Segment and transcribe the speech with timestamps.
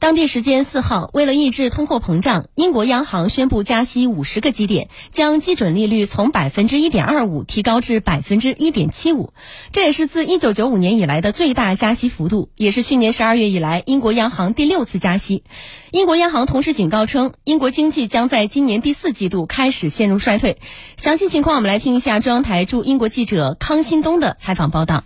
[0.00, 9.32] 当地时间四号，为了抑制通货膨胀，英国央行宣布加息五十个基点，将基准利率从百分之一点二五提高至百分之一点七五。
[9.72, 15.42] 这也是自一九九五年以来的最大加息幅度，也是去年十二月以来英国央行第六次加息。
[15.90, 20.58] 英国央行同时警告称，英国经济将在今年第四季度开始陷入衰退。
[20.96, 25.02] 详细情况，我们来听一下中央台驻英国记者康新东的采访报道。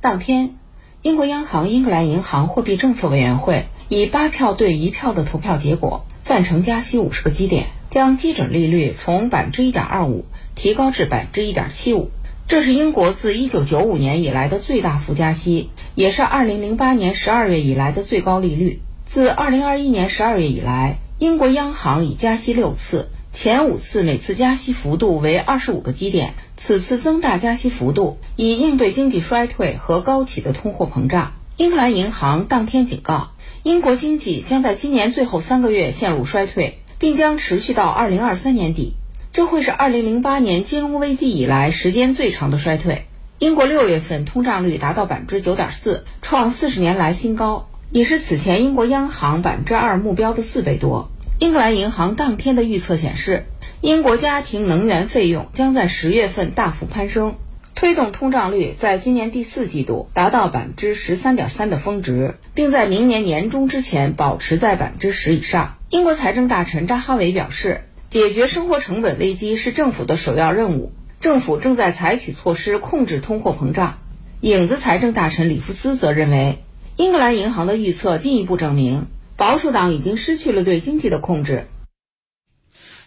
[0.00, 0.56] 当天，
[1.02, 3.66] 英国央行英格兰银行货币政策委员会。
[3.94, 12.10] 以八票对一票的投票结果，赞成加息五十个基点，将基准利率从百分之一点二五提高至百分之一点七五。
[12.48, 18.80] 这是英国自一九九五年以来的最大幅加息，也是二零零八年十二月以来的最高利率。
[19.04, 31.34] 自二零二一年十二月以来，英国央行已加息六次，前五次每次加息幅度为二十五个基点，此次增大加息幅度，以应对经济衰退和高企的通货膨胀。
[31.58, 33.32] 英格兰银行当天警告。
[33.62, 38.94] 英国经济将在今年最后三个月陷入衰退，并将持续到二零二三年底，
[39.34, 43.04] 这会是二零零八年金融危机以来时间最长的衰退。
[43.38, 51.10] 英国六月份通胀率达到百分之九点四，创四十年来新高，也是此前英国央行百分之二目标的四倍多。
[51.38, 53.44] 英格兰银行当天的预测显示，
[53.82, 57.34] 英国家庭能源费用将在十月份大幅攀升。
[57.74, 65.76] 推动通胀率在今年第四季度达到百分之十三点三的峰值，并在明年年中之前保持在百分之十以上。
[65.88, 73.98] 英国财政大臣扎哈维表示，解决生活成本危机是政府的首要任务，政府正在采取措施控制通货膨胀。
[74.40, 76.58] 影子财政大臣里夫斯则认为，
[76.96, 79.06] 英格兰银行的预测进一步证明，
[79.36, 81.66] 保守党已经失去了对经济的控制。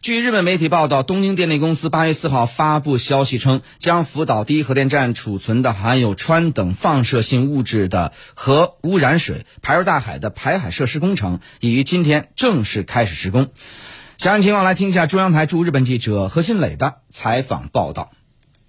[0.06, 13.48] 据日本媒体报道，东京电力公司八月四号发布消息称，将福岛第一核电站储存的含有氚等放射性物质的核污染水排入大海的排海设施工程已于今天正式开始施工。
[14.18, 18.12] 详细情况来听一下中央台驻日本记者何新磊的采访报道。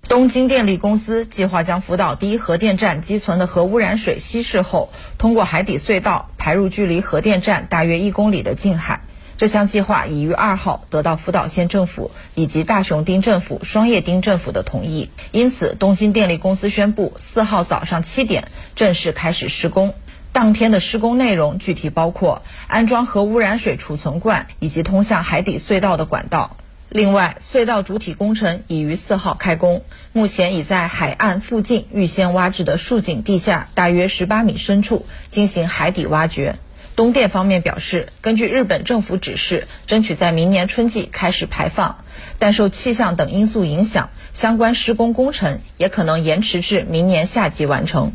[0.08, 9.02] 东京电力公司计划将福岛第一核电站积存的核污染水稀释后，通过海底隧道排入距离核电站大约一公里的近海。
[9.38, 19.94] 这项计划已于二号得到福岛县政府以及大熊町政府、双叶町政府的同意，因此东京电力公司宣布四号早上七点正式开始施工。
[20.32, 26.56] 当天的施工内容具体包括安装核污染水储存罐以及通向海底隧道的管道。
[26.88, 29.82] 另外，隧道主体工程已于四号开工，
[30.12, 36.56] 目前已在海岸附近预先挖制的竖井地下大约十八米深处进行海底挖掘。
[36.96, 41.98] 东电方面表示，根据日本政府指示，争取在明年春季开始排放，
[42.38, 48.12] 但受气象等因素影响，相关施工工程也可能延迟至明年夏季完成。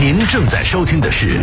[0.00, 1.38] 您正在收听的是。